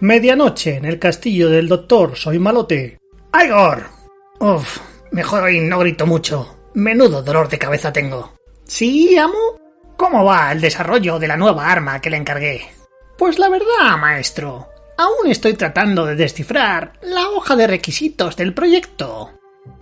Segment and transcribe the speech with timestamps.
[0.00, 2.98] Medianoche en el castillo del doctor Soy Malote.
[3.32, 3.86] ¡Igor!
[4.40, 4.78] Uf,
[5.10, 6.58] mejor hoy no grito mucho.
[6.74, 8.34] Menudo dolor de cabeza tengo.
[8.64, 9.58] ¿Sí, amo?
[9.96, 12.60] ¿Cómo va el desarrollo de la nueva arma que le encargué?
[13.16, 19.30] Pues la verdad, maestro, aún estoy tratando de descifrar la hoja de requisitos del proyecto.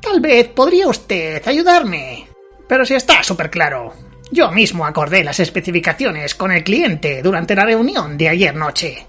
[0.00, 2.28] Tal vez podría usted ayudarme.
[2.68, 3.92] Pero si está súper claro.
[4.30, 9.04] Yo mismo acordé las especificaciones con el cliente durante la reunión de ayer noche.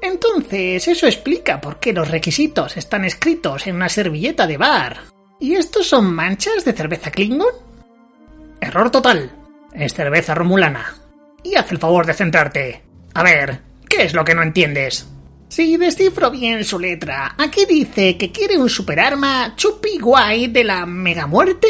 [0.00, 5.00] Entonces, eso explica por qué los requisitos están escritos en una servilleta de bar.
[5.40, 7.54] ¿Y estos son manchas de cerveza Klingon?
[8.60, 9.30] Error total.
[9.72, 10.94] Es cerveza romulana.
[11.42, 12.82] Y haz el favor de centrarte.
[13.14, 15.08] A ver, ¿qué es lo que no entiendes?
[15.48, 20.84] Si descifro bien su letra, aquí dice que quiere un superarma chupi guay de la
[20.84, 21.68] mega muerte.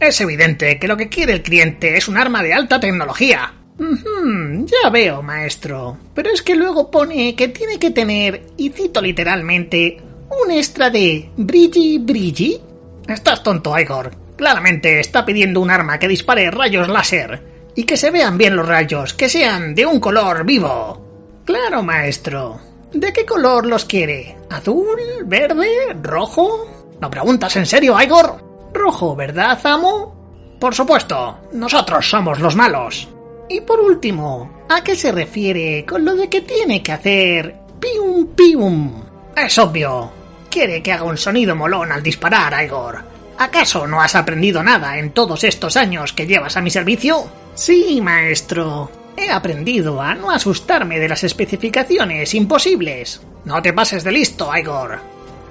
[0.00, 3.52] Es evidente que lo que quiere el cliente es un arma de alta tecnología.
[3.78, 5.96] Ujú, ya veo, maestro.
[6.14, 10.00] Pero es que luego pone que tiene que tener, y cito literalmente,
[10.44, 12.60] un extra de brilli brilli.
[13.08, 14.12] Estás tonto, Igor.
[14.36, 17.52] Claramente está pidiendo un arma que dispare rayos láser.
[17.74, 21.40] Y que se vean bien los rayos, que sean de un color vivo.
[21.44, 22.60] Claro, maestro.
[22.92, 24.36] ¿De qué color los quiere?
[24.50, 25.00] ¿Azul?
[25.24, 25.66] ¿Verde?
[26.02, 26.68] ¿Rojo?
[27.00, 28.70] ¿Lo preguntas en serio, Igor?
[28.74, 30.56] Rojo, ¿verdad, amo?
[30.60, 33.08] Por supuesto, nosotros somos los malos.
[33.52, 38.28] Y por último, ¿a qué se refiere con lo de que tiene que hacer pium
[38.28, 39.04] pium?
[39.36, 40.10] Es obvio.
[40.50, 43.04] Quiere que haga un sonido molón al disparar, Igor.
[43.36, 47.26] ¿Acaso no has aprendido nada en todos estos años que llevas a mi servicio?
[47.54, 48.90] Sí, maestro.
[49.18, 53.20] He aprendido a no asustarme de las especificaciones imposibles.
[53.44, 54.98] No te pases de listo, Igor.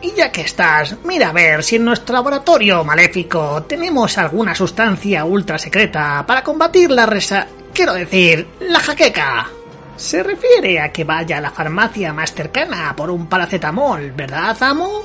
[0.01, 5.23] Y ya que estás, mira a ver si en nuestro laboratorio maléfico tenemos alguna sustancia
[5.23, 7.47] ultra secreta para combatir la resa...
[7.73, 9.49] Quiero decir, la jaqueca.
[9.95, 15.03] Se refiere a que vaya a la farmacia más cercana por un paracetamol, ¿verdad, amo?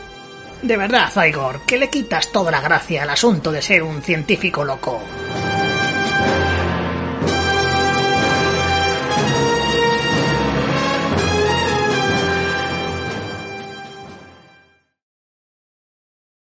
[0.62, 4.65] De verdad, Igor, que le quitas toda la gracia al asunto de ser un científico
[4.65, 5.00] loco.